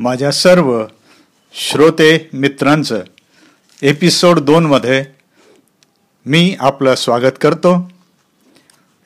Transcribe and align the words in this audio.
माझ्या 0.00 0.32
सर्व 0.32 0.84
श्रोते 1.54 2.28
मित्रांचं 2.32 3.00
एपिसोड 3.82 4.38
दोनमध्ये 4.38 5.04
मी 6.26 6.56
आपलं 6.60 6.94
स्वागत 6.94 7.38
करतो. 7.40 7.90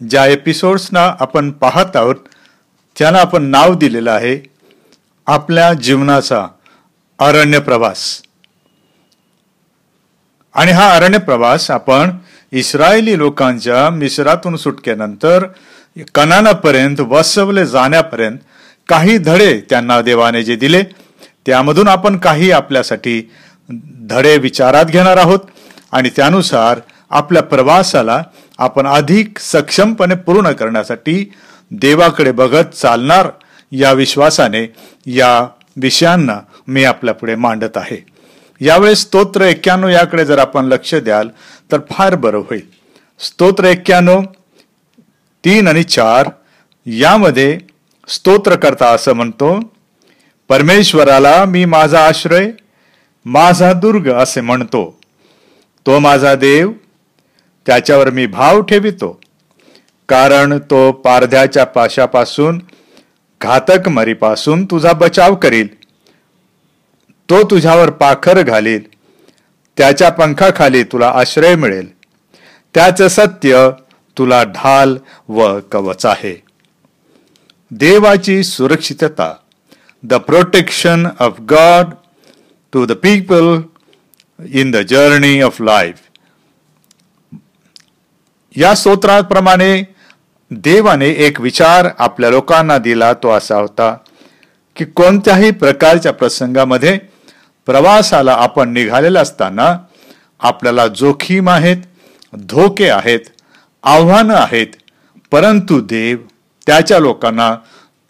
ज्या 0.09 0.27
एपिसोड्सना 0.27 1.17
आपण 1.21 1.51
पाहत 1.51 1.96
आहोत 1.96 2.14
त्यांना 2.99 3.18
आपण 3.18 3.43
नाव 3.43 3.75
दिलेलं 3.75 4.11
आहे 4.11 4.50
आपल्या 5.27 5.72
जीवनाचा 5.72 6.46
अरण्य 7.18 7.58
प्रवास. 7.58 8.22
आणि 10.54 10.72
हा 10.72 10.96
अरण्य 10.96 11.18
प्रवास 11.18 11.71
आपण 11.71 12.11
इस्रायली 12.53 13.18
लोकांच्या 13.18 13.90
मिश्रातून 13.90 14.57
सुटकेनंतर 14.57 15.46
कनानापर्यंत 16.14 17.00
वसवले 17.00 17.67
जाण्यापर्यंत 17.67 18.39
काही 18.88 19.18
धडे 19.18 19.61
त्यांना 19.70 20.00
देवाने 20.02 20.43
जे 20.43 20.56
दिले 20.56 20.82
त्यामधून 21.46 21.88
आपण 21.88 22.16
काही 22.18 22.50
आपल्यासाठी 22.50 23.30
धडे 24.10 24.36
विचारात 24.38 24.84
घेणार 24.84 25.16
आहोत 25.16 25.38
आणि 25.93 26.10
त्यानुसार 26.16 26.80
आपल्या 27.10 27.43
प्रवासाला 27.43 28.22
आपण 28.58 28.86
अधिक 28.86 29.38
सक्षमपणे 29.38 30.14
पूर्ण 30.14 30.52
करण्यासाठी 30.52 31.32
देवाकडे 31.70 32.33
बघत 32.33 32.74
चालणार 32.74 33.28
या 33.72 33.92
विश्वासाने 33.92 34.66
या 35.06 35.46
विषयांना 35.77 36.38
मी 36.66 36.84
आपल्या 36.84 37.14
पुढे 37.14 37.34
मांडत 37.34 37.77
आहे. 37.77 38.05
यावेळेस 38.60 38.98
स्तोत्र 38.98 39.42
एक्क्याण्णव 39.42 39.88
याकडे 39.88 40.24
जर 40.24 40.38
आपण 40.38 40.64
लक्ष 40.64 40.94
द्याल 40.94 41.28
तर 41.72 41.78
फार 41.91 42.14
बरं 42.14 42.38
होईल. 42.38 42.60
स्तोत्र 43.19 43.64
एक्क्याण्णव 43.64 44.22
तीन 45.44 45.69
आणि 45.69 45.82
चार 45.82 46.30
यामध्ये 46.86 47.58
स्तोत्र 48.08 48.56
करता 48.56 48.89
असं 48.89 49.12
म्हणतो 49.12 49.61
परमेश्वराला 50.48 51.44
मी 51.44 51.64
माझा 51.64 52.06
आश्रय 52.06 52.50
माझा 53.24 53.72
दुर्ग 53.72 54.12
असे 54.12 54.41
म्हणतो. 54.41 54.98
तो 55.86 55.98
माझा 55.98 56.34
देव 56.34 56.72
त्याच्यावर 57.66 58.10
मी 58.10 58.27
भाव 58.27 58.60
ठेवितो. 58.60 59.20
कारण 60.08 60.58
तो 60.58 60.92
पारध्याच्या 60.92 61.64
पाशापासून 61.64 62.62
घातक 63.42 63.88
मरीपासून 63.88 64.64
तुझा 64.64 64.92
बचाव 64.92 65.34
करील. 65.34 65.75
तो 67.30 67.50
तुझ्यावर 67.50 67.91
पाखर 67.91 68.42
घालील. 68.42 68.80
त्याच्या 69.77 70.10
पंखाखाली 70.10 70.84
तुला 70.84 71.08
आश्रय 71.08 71.55
मिळेल. 71.55 71.94
त्याचं 72.75 73.08
सत्य 73.08 73.70
तुला 74.19 74.42
ढाल 74.42 74.98
व 75.28 75.58
कवच 75.72 76.06
आहे. 76.06 76.44
देवाची 77.75 78.42
सुरक्षितता 78.44 79.33
the 80.03 80.14
protection 80.27 81.06
of 81.20 81.41
God 81.50 81.94
to 82.72 82.84
the 82.86 82.92
people 83.03 83.47
in 84.39 84.70
the 84.70 84.83
journey 84.89 85.41
of 85.42 85.61
life 85.61 86.00
या 88.55 88.75
स्तोत्राप्रमाणे 88.75 89.70
देवाने 90.50 91.08
एक 91.27 91.41
विचार 91.41 91.89
आपल्या 91.98 92.31
लोकांना 92.31 92.77
दिला 92.78 93.12
तो 93.22 93.31
असा 93.31 93.56
होता 93.56 93.97
की 94.77 94.84
कोणत्याही 94.92 95.50
प्रकारच्या 95.55 96.12
प्रसंगामध्ये 96.12 96.97
प्रवासाला 97.69 98.33
आपण 98.34 98.72
निघालेला 98.72 99.20
असताना 99.20 99.77
आपल्याला 100.41 100.86
जोखीम 100.94 101.48
आहेत 101.48 101.83
धोके 102.48 102.88
आहेत 102.91 103.31
आव्हानं 103.84 104.34
आहेत 104.34 104.77
परंतु 105.33 105.81
देव 105.81 106.16
त्याच्या 106.66 106.98
लोकांना 106.98 107.56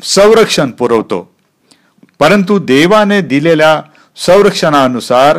संरक्षण 0.03 0.71
पुरवतो. 0.71 1.35
परंतु 2.19 2.59
देवाने 2.59 3.21
दिलेल्या 3.21 3.83
संरक्षणानुसार 4.17 5.39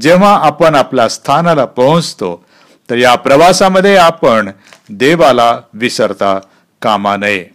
जेव्हा 0.00 0.46
आपण 0.46 0.74
आपल्या 0.74 1.08
स्थानाला 1.08 1.64
पोहोचतो 1.64 2.44
तर 2.90 2.96
या 2.96 3.14
प्रवासामध्ये 3.14 3.96
आपण 3.96 4.50
देवाला 4.88 5.58
विसरता 5.72 6.38
कामा 6.82 7.16
नये. 7.16 7.46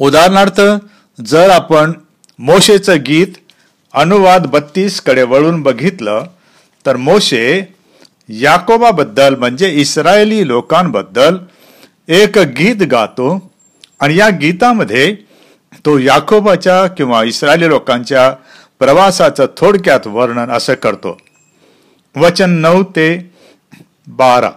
उदाहरणार्थ 0.00 0.60
जर 1.26 1.50
आपण 1.50 1.92
मोशेचं 2.38 2.96
गीत 3.06 3.26
अनुवाद 3.94 4.46
बत्तीसकडे 4.46 5.22
वळून 5.22 5.62
बघितलं 5.62 6.24
तर 6.86 6.96
मोशे 6.96 7.74
याकोबाबद्दल 8.28 9.34
म्हणजे 9.34 9.70
इस्रायली 9.70 10.46
लोकांबद्दल 10.46 11.38
एक 12.08 12.38
गीत 12.38 12.76
गातो 12.76 13.51
आणि 14.02 14.16
या 14.16 14.28
गीतामध्ये 14.28 15.16
तो 15.86 15.98
याकोबाच्या 15.98 16.86
किंवा 16.86 17.22
इस्रायली 17.24 17.68
लोकांच्या 17.68 18.30
प्रवासाचं 18.78 19.46
थोडक्यात 19.56 20.06
वर्णन 20.06 20.50
असं 20.50 20.74
करतो. 20.74 21.18
वचन 22.16 22.50
नऊ 22.50 22.82
ते 22.82 23.32
बारा. 24.06 24.50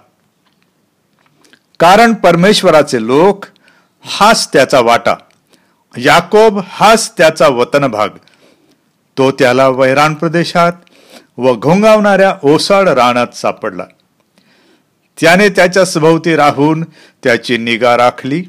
कारण 1.79 2.13
परमेश्वराचे 2.13 3.05
लोक 3.05 3.45
हाच 4.05 4.49
त्याचा 4.53 4.79
वाटा. 4.79 5.15
याकोब 5.97 6.59
हाच 6.67 7.13
त्याचा 7.17 7.47
वतन 7.47 7.87
भाग 7.87 8.09
तो 9.17 9.31
त्याला 9.31 9.67
वैराण 9.67 10.13
प्रदेशात 10.13 10.73
व 11.37 11.53
घोंगावणाऱ्या 11.53 12.35
ओसाड 12.43 12.89
रानात 12.89 13.35
सापडला. 13.35 13.85
त्याने 15.21 15.49
त्याच्या 15.49 15.85
सभोवती 15.85 16.35
राहून 16.35 16.83
त्याची 17.23 17.57
निगा 17.57 17.97
राखली. 17.97 18.43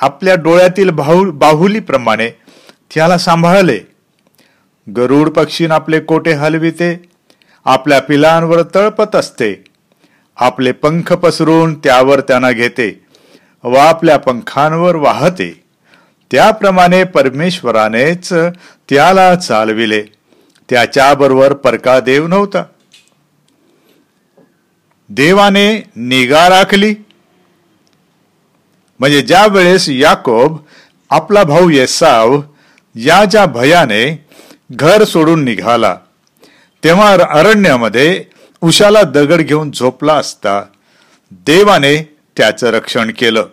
आपल्या 0.00 0.34
डोळ्यातील 0.34 0.90
बाहु 0.90 1.30
बाहुलीप्रमाणे 1.30 2.30
त्याला 2.94 3.18
सांभाळले. 3.18 3.78
गरुड 4.96 5.28
पक्षीन 5.28 5.70
आपले 5.70 6.00
कोटे 6.00 6.32
हलविते? 6.32 7.02
आपल्या 7.64 8.00
पिलांवर 8.00 8.62
तळपत 8.74 9.16
असते. 9.16 9.64
आपले 10.36 10.72
पंख 10.72 11.12
पसरून 11.12 11.78
त्यावर 11.78 12.20
त्यांना 12.20 12.50
घेते 12.50 13.06
व 13.64 13.74
आपल्या 13.74 14.16
पंखांवर 14.16 14.96
वाहते. 14.96 15.64
त्याप्रमाणे 16.30 17.04
परमेश्वरानेच 17.04 18.32
त्याला 18.88 19.34
चालविले. 19.34 20.02
त्याच्याबरोबर 20.70 21.52
परका 21.52 22.00
देव 22.00 22.26
नव्हता. 22.26 22.64
देवाने 25.08 25.90
निगा 25.96 26.48
राखली. 26.48 26.94
म्हणजे 29.00 29.22
ज्या 29.22 29.46
वेळेस 29.46 29.88
याकोब 29.88 30.58
आपला 31.10 31.44
भाऊ 31.44 31.68
येसाव 31.70 32.40
या 32.94 33.24
ज्या 33.24 33.46
भयाने 33.46 34.26
घर 34.72 35.04
सोडून 35.04 35.44
निघाला 35.44 35.96
तेव्हा 36.84 37.12
अरण्यामध्ये 37.30 38.24
उशाला 38.60 39.02
दगड 39.02 39.40
घेऊन 39.40 39.70
झोपला 39.70 40.14
असता 40.14 40.62
देवाने 41.30 41.96
त्याचं 42.36 42.66
रक्षण 42.66 43.10
केलं. 43.10 43.46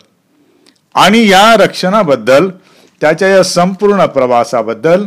आणि 0.94 1.28
या 1.28 1.56
रक्षणाबद्दल 1.56 2.48
त्याच्या 3.00 3.28
या 3.28 3.42
संपूर्ण 3.42 4.06
प्रवासाबद्दल 4.06 5.06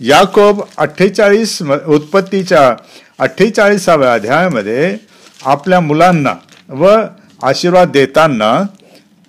याकोब 0.00 0.62
अठ्ठेचाळीस 0.76 1.62
उत्पत्तीच्या 1.86 2.76
अठ्ठेचाळीसाव्या 3.18 4.14
अध्यायामध्ये 4.14 4.96
आपल्या 5.44 5.80
मुलांना 5.80 6.34
व 6.68 6.96
आशीर्वाद 7.42 7.90
देताना 7.90 8.62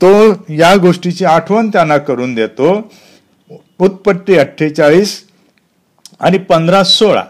तो 0.01 0.11
या 0.49 0.75
गोष्टीची 0.75 1.25
आठवण 1.25 1.69
त्यांना 1.69 1.97
करून 1.97 2.33
देतो. 2.35 2.71
उत्पत्ती 3.79 4.37
अठ्ठेचाळीस 4.37 5.21
आणि 6.19 6.37
पंधरा 6.37 6.83
सोळा. 6.83 7.23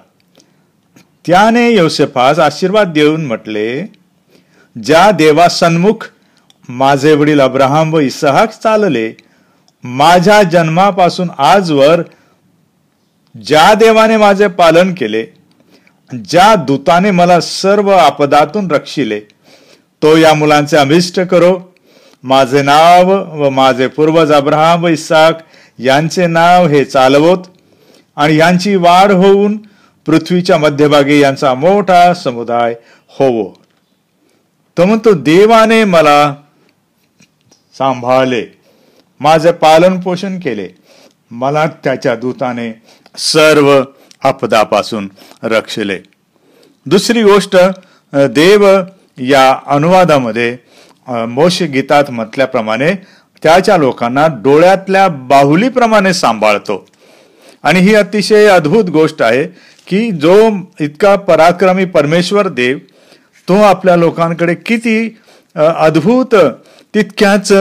त्याने 1.28 1.70
योसेफास 1.72 2.40
आशीर्वाद 2.40 2.94
देऊन 2.94 3.26
म्हटले 3.26 3.82
ज्या 4.76 5.09
देवा 5.12 5.48
सन्मुख 5.50 6.08
माझे 6.70 7.14
वडील 7.16 7.42
अब्राहम 7.42 7.94
व 7.94 8.00
इसहाक 8.00 8.52
चालले 8.64 9.12
माझ्या 9.84 10.41
जन्मापासून 10.44 11.29
आजवर 11.38 12.02
ज्या 13.35 13.74
देवाने 13.74 14.17
माझे 14.17 14.47
पालन 14.47 14.94
केले 14.94 15.26
ज्या 16.12 16.53
दूताने 16.67 17.12
मला 17.12 17.40
सर्व 17.40 17.91
आपदातून 17.91 18.72
रक्षिले 18.72 19.20
तो 20.02 20.16
या 20.17 20.34
मुलांचे 20.34 20.78
अभिष्ट 20.78 21.20
करो. 21.20 21.58
माझे 22.23 22.62
नाव 22.62 23.09
व 23.40 23.50
माझे 23.50 23.88
पूर्वज 23.88 24.32
अब्राहम 24.32 24.84
व 24.84 24.88
इसाक 24.88 25.40
यांचे 25.79 26.28
नाव 26.28 26.68
हे 26.68 26.84
चालवत 26.85 27.47
आणि 28.18 28.35
यांची 28.38 28.76
वाढ 28.76 29.12
होऊन 29.12 29.58
पृथ्वीच्या 30.06 30.58
मध्यभागी 30.58 31.20
यांचा 31.20 31.53
मोठा 31.53 32.14
समुदाय 32.14 32.76
होवो. 33.20 33.44
तो 34.78 34.85
म्हणतो 34.85 35.14
देवाने 35.14 35.84
मला 35.84 36.34
सांभाळले 37.78 38.46
माझे 39.22 39.52
पालन 39.52 40.00
पोषण 40.02 40.40
केले 40.40 40.67
मला 41.32 41.66
त्याच्या 41.84 42.16
दूताने 42.16 42.72
सर्व 43.17 43.82
आपदापासून 44.22 45.08
रक्षले. 45.44 46.00
दुसरी 46.85 47.24
गोष्ट 47.24 47.56
देव 48.14 48.67
या 49.17 49.53
अनुवादामध्ये 49.67 50.56
मोश 51.08 51.62
गीतात 51.64 52.12
म्हटल्याप्रमाणे 52.12 52.94
त्याच्या 53.44 53.78
लोकांना 53.78 54.26
डोळ्यातल्या 54.44 55.08
बाहुलीप्रमाणे 55.08 56.14
सांभाळतो. 56.14 56.86
आणि 57.64 57.80
ही 57.80 57.94
अतिशय 57.96 58.46
अद्भुत 58.46 58.90
गोष्ट 58.90 59.22
आहे 59.22 59.44
की 59.88 60.09
जो 60.12 60.36
इतका 60.80 61.16
पराक्रमी 61.16 61.86
परमेश्वर 61.86 62.48
देव 62.48 62.78
तो 63.48 63.62
आपल्या 63.62 63.96
लोकांकडे 63.96 64.56
किती 64.56 65.16
अद्भुत 65.56 66.36
तितक्याच 66.94 67.52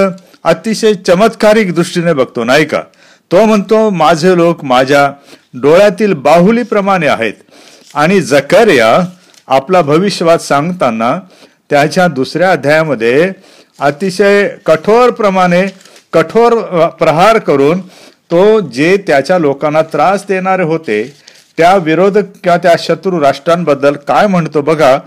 अतिशय 0.45 0.95
चमत्कारिक 1.07 1.75
दृष्टीने 1.75 2.13
बघतो 2.13 2.45
नाही 2.45 2.65
का? 2.65 2.81
तो 3.31 3.45
म्हणतो 3.45 3.89
माझे 3.91 4.37
लोक 4.37 4.65
माझ्या 4.65 5.11
डोळ्यातील 5.55 6.13
बाहुलीप्रमाणे 6.15 7.07
आहेत. 7.07 7.33
आणि 7.95 8.21
जकर्या 8.21 8.89
आपला 9.49 9.81
भविष्यवाद 9.83 10.39
सांगताना 10.39 11.19
त्याच्या 11.71 12.07
दुसऱ्या 12.09 12.51
अध्यायामध्ये 12.53 13.33
अतिशय 13.81 14.49
कठोर 14.67 15.11
प्रमाणे 15.11 15.63
कठोर 16.13 16.55
प्रहार 16.99 17.39
करून 17.39 17.81
तो 18.31 18.61
जे 18.61 18.97
त्याच्या 19.07 19.39
लोकांना 19.39 19.83
त्रास 19.83 20.25
देणारे 20.29 20.63
होते 20.63 21.03
त्या 21.57 21.75
विरोधक 21.77 22.25
किंवा 22.45 22.57
त्या 22.57 22.75
शत्रू 22.79 23.21
राष्ट्रांबद्दल 23.21 23.95
काय 24.09 24.27
म्हणतो 24.27 24.61
बघा? 24.63 24.99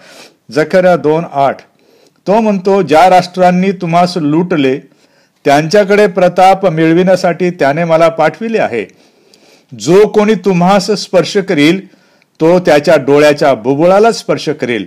जखऱ्या 0.51 0.95
दोन 0.95 1.23
आठ. 1.33 1.57
तो 2.27 2.39
म्हणतो 2.39 2.81
ज्या 2.81 3.09
राष्ट्रांनी 3.09 3.71
तुम्हास 3.71 4.13
लुटले 4.17 4.77
त्यांच्याकडे 5.45 6.07
प्रताप 6.07 6.65
मिळविण्यासाठी 6.65 7.49
त्याने 7.49 7.83
मला 7.83 8.09
पाठविले 8.09 8.59
आहे. 8.59 8.85
जो 9.79 10.07
कोणी 10.07 10.35
तुम्हास 10.35 10.91
स्पर्श 10.91 11.37
करील 11.37 11.87
तो 12.39 12.59
त्याच्या 12.59 12.95
डोळ्याच्या 12.97 13.53
बुबुळाला 13.53 14.11
स्पर्श 14.11 14.49
करेल. 14.49 14.85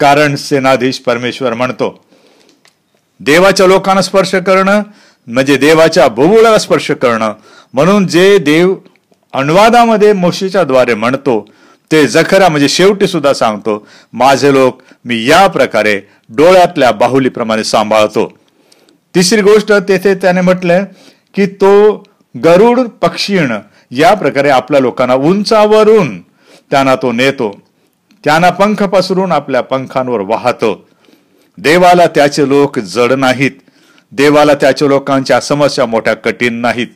कारण 0.00 0.36
सेनाधीश 0.36 0.98
परमेश्वर 0.98 1.54
म्हणतो. 1.54 2.04
देवाच्या 3.20 3.66
लोकांना 3.66 4.02
स्पर्श 4.02 4.34
करणं 4.34 4.82
म्हणजे 5.26 5.56
देवाच्या 5.56 6.08
बुबुळाला 6.08 6.58
स्पर्श 6.58 6.90
करणं. 6.90 7.32
म्हणून 7.74 8.06
जे 8.06 8.38
देव 8.38 8.74
अनुवादामध्ये 9.32 10.12
मोशीच्या 10.12 10.64
द्वारे 10.64 10.94
म्हणतो 10.94 11.44
ते 11.92 12.06
जखरा 12.06 12.48
म्हणजे 12.48 12.68
शेवटी 12.68 13.06
सुद्धा 13.06 13.32
सांगतो 13.32 13.86
माझे 14.12 14.52
लोक 14.52 14.82
मी 15.04 15.24
या 15.26 15.46
प्रकारे 15.46 16.00
डोळ्यातल्या 16.28 16.90
बाहुलीप्रमाणे 16.90 17.64
सांभाळतो. 17.64 18.32
तिसरी 19.14 19.42
गोष्ट 19.42 19.72
तेथे 19.88 20.14
त्याने 20.14 20.40
म्हटलंय 20.40 20.84
की 21.34 21.46
तो 21.46 22.04
गरुड 22.44 22.80
पक्षीण 22.80 23.52
या 23.90 24.14
प्रकारे 24.14 24.50
आपल्या 24.50 24.80
लोकांना 24.80 25.14
उंचावरून 25.14 26.20
त्यांना 26.70 26.94
तो 26.94 27.12
नेतो. 27.12 27.60
त्यांना 28.24 28.50
पंख 28.50 28.82
पसरून 28.82 29.32
आपल्या 29.32 29.60
पंखांवर 29.60 30.20
वाहतो. 30.20 30.88
देवाला 31.58 32.06
त्याचे 32.06 32.48
लोक 32.48 32.78
जड 32.78 33.12
नाहीत. 33.12 33.50
देवाला 34.12 34.54
त्याच्या 34.54 34.88
लोकांच्या 34.88 35.40
समस्या 35.40 35.86
मोठ्या 35.86 36.14
कठीण 36.14 36.54
नाहीत. 36.54 36.86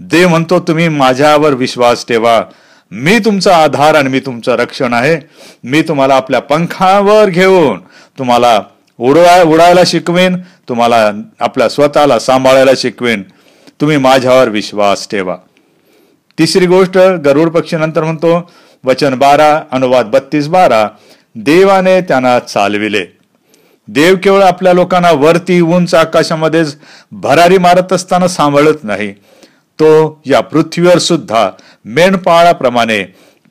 देव 0.00 0.28
म्हणतो 0.28 0.60
तुम्ही 0.60 0.88
माझ्यावर 0.88 1.52
विश्वास 1.52 2.06
ठेवा. 2.06 2.42
मी 2.90 3.18
तुमचा 3.18 3.56
आधार 3.56 3.94
आणि 3.94 4.08
मी 4.08 4.20
तुमचं 4.20 4.52
रक्षण 4.52 4.92
आहे. 4.92 5.28
मी 5.64 5.82
तुम्हाला 5.82 6.16
आपल्या 6.16 6.40
पंखावर 6.40 7.28
घेऊन 7.28 7.78
तुम्हाला 8.18 8.62
उडवाय 8.98 9.42
उडायला 9.42 9.80
शिकवेन. 9.86 10.36
तुम्हाला 10.68 11.10
आपल्या 11.40 11.68
स्वतःला 11.68 12.18
सांभाळायला 12.18 12.70
शिकवेन. 12.76 13.22
तुम्ही 13.80 13.96
माझ्यावर 13.96 14.48
विश्वास 14.48 15.08
ठेवा. 15.08 15.36
तिसरी 16.38 16.66
गोष्ट 16.66 16.98
गरुड 16.98 17.48
पक्षी 17.48 17.76
नंतर 17.76 18.04
म्हणतो 18.04 18.50
वचन 18.86 19.14
बारा 19.14 19.50
अनुवाद 19.72 20.06
बत्तीस 20.06 20.48
बारा. 20.48 20.88
देवाने 21.34 22.00
त्यांना 22.00 22.38
चालविले. 22.38 23.04
देव 23.88 24.16
केवळ 24.16 24.42
आपल्या 24.42 24.72
लोकांना 24.72 25.10
वरती 25.10 25.60
उंच 25.60 25.94
आकाशामध्येच 25.94 26.76
भरारी 27.12 27.58
मारत 27.58 27.92
असताना 27.92 28.28
सांभाळत 28.28 28.84
नाही. 28.84 29.12
तो 29.78 30.22
या 30.26 30.40
पृथ्वीवर 30.40 30.98
सुद्धा 30.98 31.50
मेंढपाळाप्रमाणे 31.84 33.02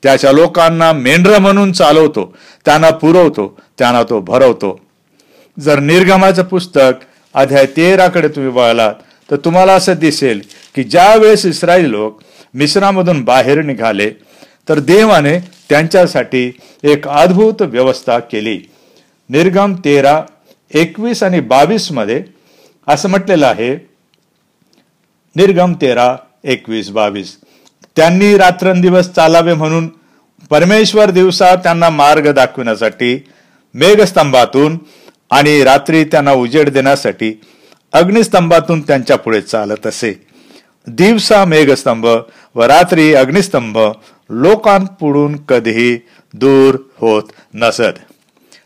त्याच्या 0.02 0.32
लोकांना 0.32 0.92
मेंढर 0.92 1.38
म्हणून 1.38 1.72
चालवतो. 1.72 2.36
त्यांना 2.64 2.90
पुरवतो 2.90 3.58
त्यांना 3.78 4.02
तो 4.02 4.20
भरवतो. 4.20 4.80
जर 5.60 5.78
निर्गमाचं 5.78 6.42
पुस्तक 6.42 7.04
अध्याय 7.34 7.66
तेराकडे 7.66 8.28
तुम्ही 8.28 8.50
बघालात 8.52 8.94
तर 9.30 9.36
तुम्हाला 9.36 9.74
असं 9.74 9.94
दिसेल 9.94 10.40
की 10.74 10.82
ज्या 10.84 11.14
वेळेस 11.16 11.46
इस्रायल 11.46 11.90
लोक 11.90 12.20
मिश्रामधून 12.54 13.22
बाहेर 13.24 13.62
निघाले 13.62 14.10
तर 14.68 14.78
देवाने 14.78 15.38
त्यांच्यासाठी 15.68 16.50
एक 16.82 17.08
अद्भुत 17.08 17.62
व्यवस्था 17.62 18.18
केली. 18.18 18.58
निर्गम 19.30 19.74
तेरा 19.74 20.22
एकवीस 20.70 21.22
आणि 21.22 21.40
बावीसमध्ये 21.40 22.22
असं 22.86 23.08
म्हटलेलं 23.08 23.46
आहे 23.46 23.74
निर्गम 25.36 25.72
तेरा 25.80 26.16
एकवीस 26.44 26.90
बावीस. 26.90 27.36
त्यांनी 27.96 28.36
रात्रंदिवस 28.38 29.10
चालावे 29.10 29.54
म्हणून 29.54 29.88
परमेश्वर 30.50 31.10
दिवसा 31.10 31.54
त्यांना 31.54 31.88
मार्ग 31.90 32.32
दाखविण्यासाठी 32.32 33.16
मेघस्तंभातून 33.74 34.78
आणि 35.30 35.62
रात्री 35.64 36.04
त्यांना 36.04 36.32
उजेड 36.32 36.68
देण्यासाठी 36.68 37.32
अग्निस्तंभातून 37.92 38.80
त्यांच्या 38.80 39.16
पुढे 39.16 39.40
चालत 39.40 39.86
असे. 39.86 40.25
दिवसा 40.86 41.44
मेघस्तंभ 41.44 42.06
व 42.54 42.62
रात्री 42.62 43.14
अग्निस्तंभ 43.14 43.78
लोकांपुढून 44.30 45.36
कधीही 45.36 45.98
दूर 46.34 46.76
होत 46.98 47.22
नसत. 47.54 47.98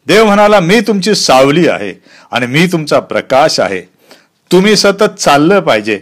देव 0.06 0.24
म्हणाला 0.24 0.60
मी 0.60 0.80
तुमची 0.80 1.14
सावली 1.14 1.68
आहे 1.68 1.94
आणि 2.30 2.46
मी 2.46 2.66
तुमचा 2.66 3.00
प्रकाश 3.00 3.60
आहे. 3.60 3.80
तुम्ही 4.52 4.76
सतत 4.76 5.18
चाललं 5.18 5.60
पाहिजे. 5.60 6.00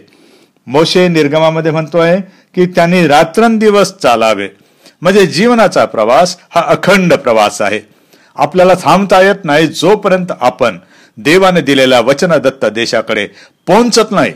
मोशे 0.67 1.07
निर्गमामध्ये 1.07 1.71
म्हणतोय 1.71 2.17
की 2.55 2.65
त्यांनी 2.65 3.07
रात्रंदिवस 3.07 3.93
चालावे. 3.97 4.47
म्हणजे 5.01 5.25
जीवनाचा 5.25 5.85
प्रवास 5.85 6.37
हा 6.55 6.61
अखंड 6.61 7.13
प्रवास 7.13 7.61
आहे. 7.61 7.79
आपल्याला 8.35 8.73
थांबता 8.73 9.21
येत 9.21 9.45
नाही 9.45 9.67
जोपर्यंत 9.67 10.31
आपण 10.41 10.77
देवाने 11.17 11.61
दिलेल्या 11.61 11.99
वचनदत्त 11.99 12.65
देशाकडे 12.65 13.27
पोहोचत 13.67 14.11
नाही. 14.11 14.33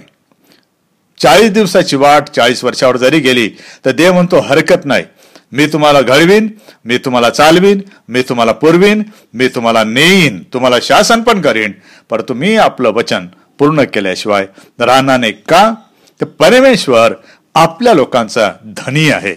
चाळीस 1.24 1.52
दिवसाची 1.52 1.96
वाट 1.96 2.30
चाळीस 2.30 2.64
वर्षावर 2.64 2.98
जरी 2.98 3.20
गेली 3.20 3.50
तर 3.86 3.92
देव 3.92 4.14
म्हणतो 4.14 4.40
हरकत 4.40 4.86
नाही. 4.86 5.04
मी 5.52 5.66
तुम्हाला 5.66 6.02
घडवीन 6.02 6.48
मी 6.86 6.98
तुम्हाला 6.98 7.30
चालवीन 7.30 7.82
मी 8.10 8.22
तुम्हाला 8.22 8.52
पुरवीन 8.52 9.04
मी 9.34 9.48
तुम्हाला 9.48 9.84
नेईन. 9.84 10.44
तुम्हाला 10.44 10.76
शासन 10.82 11.22
पण 11.22 11.42
करीन. 11.42 11.72
परंतु 12.10 12.30
तुम्ही 12.30 12.58
आपलं 12.58 12.90
वचन 12.90 13.28
पूर्ण 13.60 13.84
केल्याशिवाय 13.84 14.46
राहणार 14.80 15.20
नाही. 15.20 15.32
का? 15.32 15.74
तर 16.22 16.26
परमेश्वर 16.26 17.14
आपल्या 17.56 17.94
लोकांचा 17.94 18.52
धनी 18.64 19.10
आहे. 19.10 19.36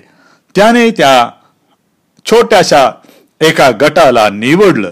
त्याने 0.57 0.91
त्या 0.91 1.31
छोट्याशा 2.27 2.91
एका 3.41 3.71
गटाला 3.71 4.29
निवडलं. 4.29 4.91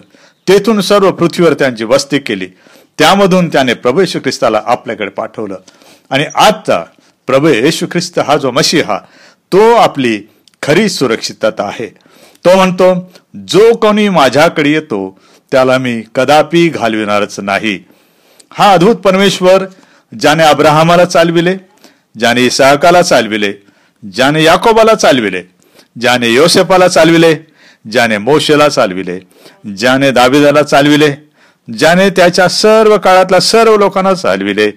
तेथून 0.49 0.81
सर्व 0.81 1.11
पृथ्वीवर 1.11 1.55
त्यांची 1.55 1.85
वस्ती 1.85 2.19
केली. 2.19 2.47
त्यामधून 2.99 3.49
त्याने 3.49 3.75
प्रभू 3.75 4.05
ख्रिस्ताला 4.05 4.63
आपल्याकडे 4.67 5.11
पाठवलं. 5.11 5.57
आणि 6.11 6.25
आजचा 6.35 6.83
प्रभू 7.29 7.49
येशू 7.49 7.87
ख्रिस्त 7.93 8.19
हा 8.27 8.37
जो 8.37 8.51
मशीहा 8.51 8.99
तो 9.53 9.73
आपली 9.75 10.19
खरी 10.63 10.89
सुरक्षितता 10.89 11.65
आहे. 11.67 11.87
तो 12.45 12.55
म्हणतो 12.57 12.93
जो 13.49 13.73
कोणी 13.83 14.09
माझ्याकडे 14.09 14.71
येतो 14.73 15.19
त्याला 15.53 15.77
मी 15.79 16.01
कदापि 16.15 16.69
घालविणारच 16.69 17.39
नाही. 17.41 17.79
हा 18.53 18.73
अद्भुत 18.73 18.97
परमेश्वर 19.05 19.65
ज्याने 20.13 20.45
अब्राहमाला 20.45 21.05
चालविले 21.05 21.57
ज्याने 22.17 22.45
इसाहकाला 22.47 23.03
चालविले 23.03 23.53
ज्याने 24.03 24.43
याकोबाला 24.43 24.95
चालविले 24.95 25.43
ज्याने 26.01 26.29
योसेफाला 26.29 26.89
चालविले 26.89 27.35
ज्याने 27.85 28.19
मोशेला 28.19 28.69
चालविले 28.69 29.19
ज्याने 29.79 30.11
दाविदाला 30.11 30.63
चालविले 30.63 31.11
ज्याने 31.69 32.09
त्याच्या 32.11 32.49
सर्व 32.49 32.97
काळातल्या 33.05 33.41
सर्व 33.41 33.77
लोकांना 33.79 34.13
चालविले 34.15 34.71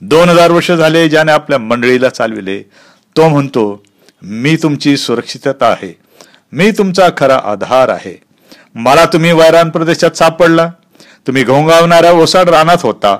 दोन 0.00 0.28
हजार 0.28 0.50
वर्ष 0.50 0.72
झाले 0.72 1.08
ज्याने 1.08 1.32
आपल्या 1.32 1.58
मंडळीला 1.58 2.08
चालविले. 2.08 2.62
तो 3.16 3.28
म्हणतो 3.28 3.84
मी 4.22 4.56
तुमची 4.56 4.96
सुरक्षितता 4.96 5.66
आहे. 5.66 5.96
मी 6.52 6.70
तुमचा 6.70 7.08
खरा 7.16 7.40
आधार 7.44 7.88
आहे. 7.88 8.22
मला 8.74 9.04
तुम्ही 9.04 9.32
वैरान 9.32 9.70
प्रदेशात 9.70 10.10
सापडला. 10.10 10.70
तुम्ही 11.26 11.44
घोंगावणाऱ्या 11.44 12.12
ओसाड 12.12 12.48
रानात 12.48 12.76
होता. 12.82 13.18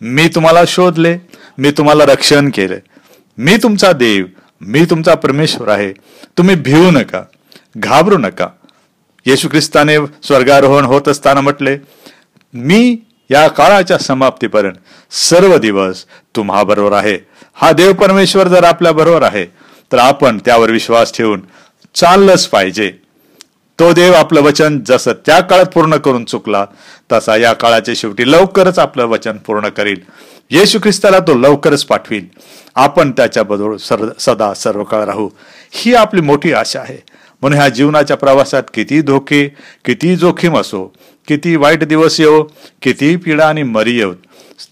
मी 0.00 0.28
तुम्हाला 0.28 0.60
शोधले. 0.66 1.18
मी 1.58 1.70
तुम्हाला 1.70 2.04
रक्षण 2.04 2.50
केले. 2.54 2.76
मी 3.38 3.56
तुमचा 3.56 3.92
देव. 3.92 4.26
मी 4.60 4.84
तुमचा 4.84 5.14
परमेश्वर 5.14 5.68
आहे. 5.68 5.92
तुम्ही 6.38 6.54
भिवू 6.54 6.90
नका. 6.90 7.22
घाबरू 7.76 8.18
नका. 8.18 8.48
येशू 9.26 9.48
ख्रिस्ताने 9.48 10.06
स्वर्गारोहण 10.06 10.84
होत 10.84 11.08
असताना 11.08 11.40
म्हटले 11.40 11.78
मी 12.54 12.96
या 13.30 13.46
काळाच्या 13.48 13.98
समाप्तीपर्यंत 13.98 14.74
सर्व 15.14 15.56
दिवस 15.56 16.04
तुम्हा 16.36 16.62
बरोबर 16.62 16.96
आहे. 16.96 17.18
हा 17.54 17.70
देव 17.72 17.92
परमेश्वर 17.92 18.48
जर 18.48 18.64
आपल्या 18.64 18.92
बरोबर 18.92 19.22
आहे 19.22 19.44
तर 19.92 19.98
आपण 19.98 20.38
त्यावर 20.44 20.70
विश्वास 20.70 21.12
ठेवून 21.16 21.40
चाललंच 21.94 22.46
पाहिजे. 22.46 22.92
तो 23.78 23.92
देव 23.92 24.12
आपलं 24.12 24.40
वचन 24.40 24.78
जसं 24.86 25.12
त्या 25.26 25.40
काळात 25.40 25.66
पूर्ण 25.66 25.96
करून 25.96 26.24
चुकला 26.24 26.64
तसा 27.12 27.36
या 27.36 27.52
काळाच्या 27.52 27.94
शेवटी 27.96 28.30
लवकरच 28.32 28.78
आपलं 28.78 29.04
वचन 29.06 29.36
पूर्ण 29.36 29.68
करील. 29.68 30.00
येशू 30.50 30.78
ख्रिस्ताला 30.82 31.18
तो 31.18 31.34
लवकरच 31.34 31.84
पाठवील. 31.84 32.24
आपण 32.74 33.10
त्याच्याबरोबर 33.10 34.12
सदा 34.18 34.52
सर्व 34.54 34.84
काळ 34.84 35.04
राहू. 35.04 35.28
ही 35.70 35.94
आपली 35.94 36.20
मोठी 36.20 36.52
आशा 36.52 36.80
आहे. 36.80 37.02
म्हणून 37.42 37.58
ह्या 37.58 37.68
जीवनाच्या 37.68 38.16
प्रवासात 38.16 38.62
किती 38.74 39.00
धोके 39.00 39.46
किती 39.84 40.16
जोखीम 40.16 40.58
असो 40.58 40.94
किती 41.28 41.56
वाईट 41.56 41.84
दिवस 41.84 42.20
येऊ 42.20 42.44
किती 42.82 43.16
पीडा 43.16 43.48
आणि 43.48 43.62
मरी 43.62 43.96
येऊ 43.98 44.12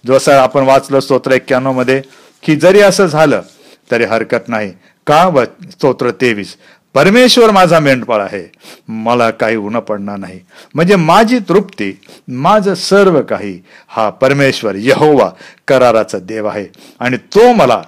जसं 0.07 0.33
आपण 0.33 0.63
वाचलं 0.63 1.01
स्तोत्र 1.01 1.33
एक्क्याण्णवमध्ये 1.33 2.03
की 2.43 2.57
जरी 2.57 2.81
असं 2.81 3.07
झालं 3.07 3.43
तरी 3.91 4.05
हरकत 4.05 4.49
नाही. 4.49 4.73
का 5.07 5.27
व 5.27 5.45
स्तोत्र 5.71 6.11
तेवीस? 6.11 6.57
परमेश्वर 6.95 7.51
माझा 7.51 7.79
मेंढपाळ 7.81 8.21
आहे. 8.23 8.53
मला 8.89 9.31
काही 9.31 9.57
उणं 9.57 9.81
पडणार 9.81 10.17
नाही. 10.17 10.41
म्हणजे 10.75 10.97
माझी 10.97 11.39
तृप्ती 11.39 12.01
माझं 12.29 12.75
सर्व 12.75 13.23
काही 13.23 13.61
हा 13.89 14.11
परमेश्वर 14.11 14.75
यहोवा 14.75 15.31
कराराचा 15.69 16.19
देव 16.19 16.47
आहे. 16.47 16.67
आणि 17.01 17.17
तो 17.17 17.53
मला 17.53 17.83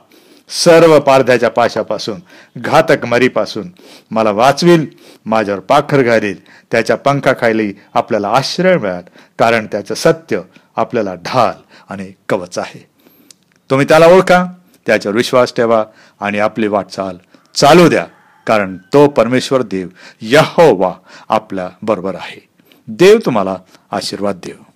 सर्व 0.49 1.01
पारध्याच्या 1.01 1.51
पाशापासून 1.51 2.21
घातक 2.59 3.05
मरीपासून 3.05 3.69
मला 4.11 4.31
वाचविल 4.31 4.87
माझ्यावर 5.27 5.61
पाखर 5.61 6.03
घालील 6.03 6.45
त्याच्या 6.45 6.97
पंखाखाली 6.97 7.73
आपल्याला 7.95 8.29
आश्रय 8.29 8.77
मिळाल 8.77 9.03
कारण 9.39 9.67
त्याचं 9.67 9.95
सत्य 9.95 10.41
आपल्याला 10.77 11.15
ढाल 11.15 11.63
आणि 11.89 12.13
कवच 12.29 12.59
आहे. 12.59 12.89
तुम्ही 13.71 13.87
त्याला 13.89 14.07
ओळखा 14.07 14.45
त्याच्यावर 14.87 15.17
विश्वास 15.17 15.55
ठेवा 15.57 15.85
आणि 16.21 16.39
आपली 16.39 16.69
वाटचाल 16.69 17.17
चालू 17.55 17.89
द्या 17.89 18.07
कारण 18.47 18.77
तो 18.93 19.09
परमेश्वर 19.09 19.63
देव 19.63 19.89
यहोवा 20.21 20.95
आपल्या 21.29 21.69
बरोबर 21.83 22.15
आहे. 22.15 22.49
देव 22.89 23.19
तुम्हाला 23.27 23.57
आशीर्वाद 23.91 24.37
देव. 24.37 24.68